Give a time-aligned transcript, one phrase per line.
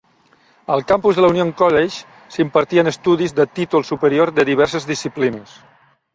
[0.75, 1.99] Al campus de la Union College
[2.37, 5.55] s'impartien estudis de títol superior de diverses disciplines.